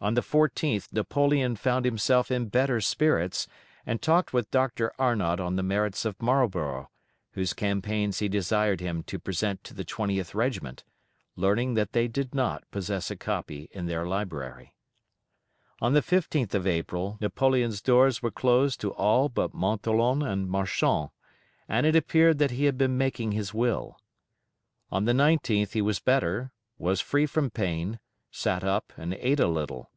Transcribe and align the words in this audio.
On 0.00 0.12
the 0.12 0.20
14th 0.20 0.92
Napoleon 0.92 1.56
found 1.56 1.86
himself 1.86 2.30
in 2.30 2.50
better 2.50 2.78
spirits, 2.82 3.48
and 3.86 4.02
talked 4.02 4.34
with 4.34 4.50
Dr. 4.50 4.92
Arnott 4.98 5.40
on 5.40 5.56
the 5.56 5.62
merits 5.62 6.04
of 6.04 6.20
Marlborough, 6.20 6.90
whose 7.32 7.54
Campaigns 7.54 8.18
he 8.18 8.28
desired 8.28 8.80
him 8.80 9.02
to 9.04 9.18
present 9.18 9.64
to 9.64 9.72
the 9.72 9.82
20th 9.82 10.34
Regiment, 10.34 10.84
learning 11.36 11.72
that 11.72 11.92
they 11.92 12.06
did 12.06 12.34
not, 12.34 12.70
possess 12.70 13.10
a 13.10 13.16
copy 13.16 13.70
in 13.72 13.86
their 13.86 14.04
library. 14.06 14.74
On 15.80 15.94
the 15.94 16.02
15th 16.02 16.52
of 16.52 16.66
April 16.66 17.16
Napoleon's 17.22 17.80
doors 17.80 18.20
were 18.20 18.30
closed 18.30 18.82
to 18.82 18.92
all 18.92 19.30
but 19.30 19.54
Montholon 19.54 20.22
and 20.22 20.50
Marchand, 20.50 21.08
and 21.66 21.86
it 21.86 21.96
appeared 21.96 22.36
that 22.40 22.50
he 22.50 22.66
had 22.66 22.76
been 22.76 22.98
making 22.98 23.32
his 23.32 23.54
Will. 23.54 23.98
On 24.92 25.06
the 25.06 25.14
19th 25.14 25.72
he 25.72 25.80
was 25.80 25.98
better, 25.98 26.52
was 26.76 27.00
free 27.00 27.24
from 27.24 27.48
pain, 27.50 27.98
sat 28.30 28.62
up, 28.62 28.92
and 28.98 29.14
ate 29.14 29.40
a 29.40 29.48
little. 29.48 29.90